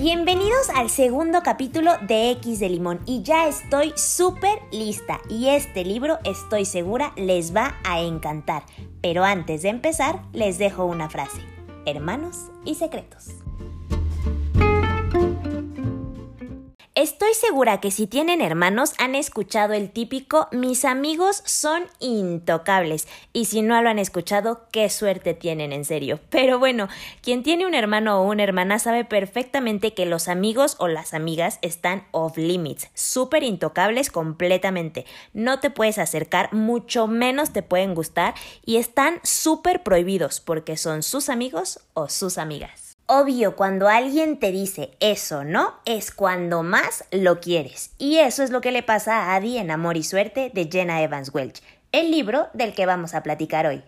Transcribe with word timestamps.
Bienvenidos 0.00 0.70
al 0.76 0.90
segundo 0.90 1.42
capítulo 1.42 1.90
de 2.06 2.30
X 2.30 2.60
de 2.60 2.68
Limón 2.68 3.00
y 3.04 3.24
ya 3.24 3.48
estoy 3.48 3.92
súper 3.96 4.60
lista 4.70 5.20
y 5.28 5.48
este 5.48 5.84
libro 5.84 6.20
estoy 6.22 6.66
segura 6.66 7.12
les 7.16 7.52
va 7.52 7.74
a 7.82 8.00
encantar. 8.00 8.62
Pero 9.02 9.24
antes 9.24 9.62
de 9.62 9.70
empezar 9.70 10.22
les 10.32 10.56
dejo 10.56 10.84
una 10.84 11.10
frase, 11.10 11.40
hermanos 11.84 12.48
y 12.64 12.76
secretos. 12.76 13.42
Estoy 17.20 17.34
segura 17.34 17.80
que 17.80 17.90
si 17.90 18.06
tienen 18.06 18.40
hermanos 18.40 18.94
han 18.98 19.16
escuchado 19.16 19.74
el 19.74 19.90
típico 19.90 20.46
mis 20.52 20.84
amigos 20.84 21.42
son 21.46 21.82
intocables 21.98 23.08
y 23.32 23.46
si 23.46 23.60
no 23.60 23.82
lo 23.82 23.88
han 23.88 23.98
escuchado, 23.98 24.68
qué 24.70 24.88
suerte 24.88 25.34
tienen 25.34 25.72
en 25.72 25.84
serio. 25.84 26.20
Pero 26.30 26.60
bueno, 26.60 26.86
quien 27.20 27.42
tiene 27.42 27.66
un 27.66 27.74
hermano 27.74 28.20
o 28.20 28.30
una 28.30 28.44
hermana 28.44 28.78
sabe 28.78 29.04
perfectamente 29.04 29.94
que 29.94 30.06
los 30.06 30.28
amigos 30.28 30.76
o 30.78 30.86
las 30.86 31.12
amigas 31.12 31.58
están 31.60 32.06
off 32.12 32.36
limits, 32.36 32.88
súper 32.94 33.42
intocables 33.42 34.10
completamente. 34.10 35.04
No 35.32 35.58
te 35.58 35.70
puedes 35.70 35.98
acercar, 35.98 36.52
mucho 36.52 37.08
menos 37.08 37.52
te 37.52 37.64
pueden 37.64 37.96
gustar 37.96 38.34
y 38.64 38.76
están 38.76 39.18
súper 39.24 39.82
prohibidos 39.82 40.38
porque 40.38 40.76
son 40.76 41.02
sus 41.02 41.30
amigos 41.30 41.80
o 41.94 42.08
sus 42.08 42.38
amigas. 42.38 42.87
Obvio, 43.10 43.56
cuando 43.56 43.88
alguien 43.88 44.38
te 44.38 44.52
dice 44.52 44.90
eso, 45.00 45.42
¿no? 45.42 45.72
Es 45.86 46.10
cuando 46.10 46.62
más 46.62 47.06
lo 47.10 47.40
quieres. 47.40 47.92
Y 47.96 48.18
eso 48.18 48.42
es 48.42 48.50
lo 48.50 48.60
que 48.60 48.70
le 48.70 48.82
pasa 48.82 49.16
a 49.16 49.34
Adi 49.34 49.56
en 49.56 49.70
Amor 49.70 49.96
y 49.96 50.02
Suerte 50.02 50.50
de 50.52 50.68
Jenna 50.70 51.00
Evans 51.00 51.30
Welch, 51.32 51.62
el 51.90 52.10
libro 52.10 52.48
del 52.52 52.74
que 52.74 52.84
vamos 52.84 53.14
a 53.14 53.22
platicar 53.22 53.66
hoy. 53.66 53.82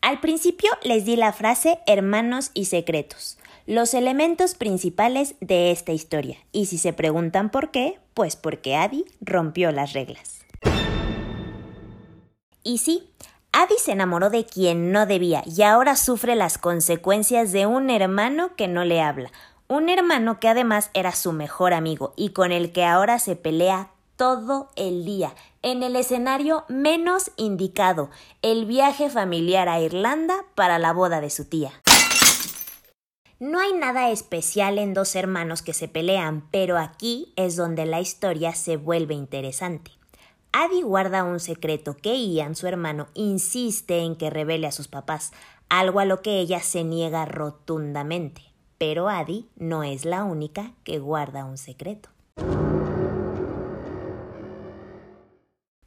Al 0.00 0.18
principio 0.18 0.72
les 0.82 1.04
di 1.04 1.14
la 1.14 1.32
frase 1.32 1.78
hermanos 1.86 2.50
y 2.52 2.64
secretos, 2.64 3.38
los 3.64 3.94
elementos 3.94 4.56
principales 4.56 5.36
de 5.40 5.70
esta 5.70 5.92
historia. 5.92 6.38
Y 6.50 6.66
si 6.66 6.78
se 6.78 6.92
preguntan 6.92 7.50
por 7.50 7.70
qué, 7.70 8.00
pues 8.14 8.34
porque 8.34 8.74
Adi 8.74 9.04
rompió 9.20 9.70
las 9.70 9.92
reglas. 9.92 10.40
Y 12.64 12.78
sí, 12.78 13.08
Adi 13.56 13.76
se 13.78 13.92
enamoró 13.92 14.30
de 14.30 14.44
quien 14.44 14.90
no 14.90 15.06
debía 15.06 15.44
y 15.46 15.62
ahora 15.62 15.94
sufre 15.94 16.34
las 16.34 16.58
consecuencias 16.58 17.52
de 17.52 17.66
un 17.66 17.88
hermano 17.88 18.56
que 18.56 18.66
no 18.66 18.84
le 18.84 19.00
habla. 19.00 19.30
Un 19.68 19.88
hermano 19.88 20.40
que 20.40 20.48
además 20.48 20.90
era 20.92 21.12
su 21.12 21.30
mejor 21.30 21.72
amigo 21.72 22.14
y 22.16 22.30
con 22.30 22.50
el 22.50 22.72
que 22.72 22.84
ahora 22.84 23.20
se 23.20 23.36
pelea 23.36 23.92
todo 24.16 24.70
el 24.74 25.04
día, 25.04 25.36
en 25.62 25.84
el 25.84 25.94
escenario 25.94 26.64
menos 26.68 27.30
indicado, 27.36 28.10
el 28.42 28.66
viaje 28.66 29.08
familiar 29.08 29.68
a 29.68 29.78
Irlanda 29.78 30.34
para 30.56 30.80
la 30.80 30.92
boda 30.92 31.20
de 31.20 31.30
su 31.30 31.44
tía. 31.44 31.70
No 33.38 33.60
hay 33.60 33.72
nada 33.72 34.10
especial 34.10 34.78
en 34.78 34.94
dos 34.94 35.14
hermanos 35.14 35.62
que 35.62 35.74
se 35.74 35.86
pelean, 35.86 36.48
pero 36.50 36.76
aquí 36.76 37.32
es 37.36 37.54
donde 37.54 37.86
la 37.86 38.00
historia 38.00 38.52
se 38.56 38.76
vuelve 38.76 39.14
interesante. 39.14 39.92
Adi 40.56 40.82
guarda 40.82 41.24
un 41.24 41.40
secreto 41.40 41.96
que 41.96 42.14
Ian, 42.14 42.54
su 42.54 42.68
hermano, 42.68 43.08
insiste 43.14 44.04
en 44.04 44.14
que 44.14 44.30
revele 44.30 44.68
a 44.68 44.70
sus 44.70 44.86
papás, 44.86 45.32
algo 45.68 45.98
a 45.98 46.04
lo 46.04 46.22
que 46.22 46.38
ella 46.38 46.60
se 46.60 46.84
niega 46.84 47.24
rotundamente. 47.24 48.40
Pero 48.78 49.08
Adi 49.08 49.48
no 49.56 49.82
es 49.82 50.04
la 50.04 50.22
única 50.22 50.70
que 50.84 51.00
guarda 51.00 51.44
un 51.44 51.58
secreto. 51.58 52.10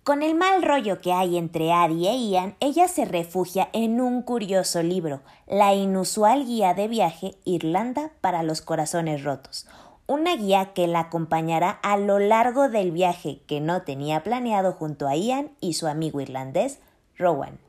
Con 0.03 0.21
el 0.21 0.35
mal 0.35 0.61
rollo 0.63 0.99
que 0.99 1.13
hay 1.13 1.37
entre 1.37 1.71
Adi 1.71 2.09
e 2.09 2.29
Ian, 2.29 2.57
ella 2.59 2.89
se 2.89 3.05
refugia 3.05 3.69
en 3.71 4.01
un 4.01 4.21
curioso 4.21 4.83
libro, 4.83 5.21
La 5.47 5.75
inusual 5.75 6.45
guía 6.45 6.73
de 6.73 6.89
viaje 6.89 7.35
Irlanda 7.45 8.11
para 8.19 8.43
los 8.43 8.61
corazones 8.61 9.23
rotos, 9.23 9.65
una 10.07 10.37
guía 10.37 10.73
que 10.73 10.87
la 10.87 11.01
acompañará 11.01 11.69
a 11.69 11.97
lo 11.97 12.17
largo 12.17 12.69
del 12.69 12.91
viaje 12.91 13.41
que 13.45 13.59
no 13.59 13.81
tenía 13.81 14.23
planeado 14.23 14.71
junto 14.71 15.07
a 15.07 15.15
Ian 15.15 15.51
y 15.59 15.73
su 15.73 15.85
amigo 15.85 16.21
irlandés, 16.21 16.79
Rowan. 17.17 17.59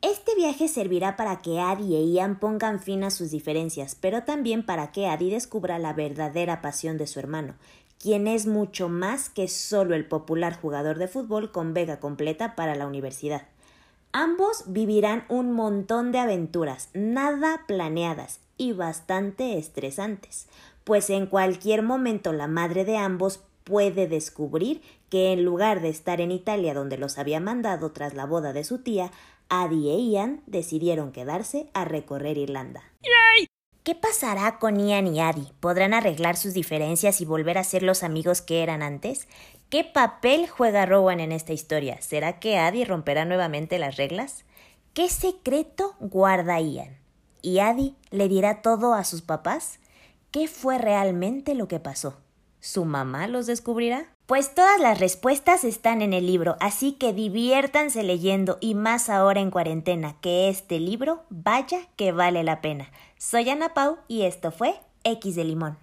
Este 0.00 0.34
viaje 0.34 0.66
servirá 0.68 1.16
para 1.16 1.42
que 1.42 1.60
Adi 1.60 1.94
e 1.94 2.04
Ian 2.10 2.40
pongan 2.40 2.80
fin 2.80 3.04
a 3.04 3.10
sus 3.10 3.30
diferencias, 3.30 3.94
pero 3.94 4.24
también 4.24 4.64
para 4.64 4.90
que 4.90 5.06
Adi 5.06 5.30
descubra 5.30 5.78
la 5.78 5.92
verdadera 5.92 6.60
pasión 6.62 6.96
de 6.98 7.06
su 7.06 7.20
hermano, 7.20 7.54
quien 8.00 8.26
es 8.26 8.46
mucho 8.46 8.88
más 8.88 9.28
que 9.28 9.46
solo 9.46 9.94
el 9.94 10.06
popular 10.06 10.58
jugador 10.60 10.98
de 10.98 11.08
fútbol 11.08 11.52
con 11.52 11.72
vega 11.74 12.00
completa 12.00 12.56
para 12.56 12.74
la 12.74 12.86
universidad. 12.86 13.42
Ambos 14.12 14.64
vivirán 14.66 15.24
un 15.28 15.52
montón 15.52 16.10
de 16.10 16.18
aventuras, 16.18 16.88
nada 16.94 17.62
planeadas 17.68 18.40
y 18.58 18.72
bastante 18.72 19.56
estresantes, 19.56 20.48
pues 20.84 21.10
en 21.10 21.26
cualquier 21.26 21.82
momento 21.82 22.32
la 22.32 22.46
madre 22.46 22.84
de 22.84 22.96
ambos 22.96 23.40
puede 23.64 24.06
descubrir 24.08 24.82
que 25.08 25.32
en 25.32 25.44
lugar 25.44 25.80
de 25.80 25.88
estar 25.88 26.20
en 26.20 26.30
Italia 26.30 26.74
donde 26.74 26.98
los 26.98 27.18
había 27.18 27.40
mandado 27.40 27.92
tras 27.92 28.14
la 28.14 28.26
boda 28.26 28.52
de 28.52 28.64
su 28.64 28.78
tía, 28.78 29.10
Adi 29.48 29.90
e 29.90 30.10
Ian 30.10 30.42
decidieron 30.46 31.12
quedarse 31.12 31.68
a 31.74 31.84
recorrer 31.84 32.38
Irlanda. 32.38 32.82
¿Qué 33.84 33.96
pasará 33.96 34.58
con 34.60 34.78
Ian 34.78 35.08
y 35.08 35.20
Adi? 35.20 35.48
¿Podrán 35.58 35.92
arreglar 35.92 36.36
sus 36.36 36.54
diferencias 36.54 37.20
y 37.20 37.24
volver 37.24 37.58
a 37.58 37.64
ser 37.64 37.82
los 37.82 38.04
amigos 38.04 38.40
que 38.40 38.62
eran 38.62 38.80
antes? 38.80 39.26
¿Qué 39.70 39.82
papel 39.82 40.48
juega 40.48 40.86
Rowan 40.86 41.18
en 41.18 41.32
esta 41.32 41.52
historia? 41.52 42.00
¿Será 42.00 42.38
que 42.38 42.58
Adi 42.58 42.84
romperá 42.84 43.24
nuevamente 43.24 43.80
las 43.80 43.96
reglas? 43.96 44.44
¿Qué 44.94 45.08
secreto 45.08 45.96
guarda 45.98 46.60
Ian? 46.60 46.96
¿Y 47.42 47.58
Adi 47.58 47.96
le 48.10 48.28
dirá 48.28 48.62
todo 48.62 48.94
a 48.94 49.02
sus 49.02 49.20
papás? 49.20 49.80
¿Qué 50.32 50.48
fue 50.48 50.78
realmente 50.78 51.54
lo 51.54 51.68
que 51.68 51.78
pasó? 51.78 52.16
¿Su 52.58 52.86
mamá 52.86 53.28
los 53.28 53.44
descubrirá? 53.44 54.06
Pues 54.24 54.54
todas 54.54 54.80
las 54.80 54.98
respuestas 54.98 55.62
están 55.62 56.00
en 56.00 56.14
el 56.14 56.26
libro, 56.26 56.56
así 56.58 56.92
que 56.92 57.12
diviértanse 57.12 58.02
leyendo 58.02 58.56
y 58.62 58.74
más 58.74 59.10
ahora 59.10 59.40
en 59.40 59.50
cuarentena, 59.50 60.16
que 60.22 60.48
este 60.48 60.80
libro 60.80 61.24
vaya 61.28 61.80
que 61.96 62.12
vale 62.12 62.44
la 62.44 62.62
pena. 62.62 62.90
Soy 63.18 63.50
Ana 63.50 63.74
Pau 63.74 63.98
y 64.08 64.22
esto 64.22 64.52
fue 64.52 64.80
X 65.04 65.36
de 65.36 65.44
Limón. 65.44 65.76